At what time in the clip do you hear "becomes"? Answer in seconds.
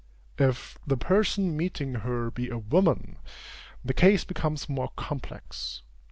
4.23-4.67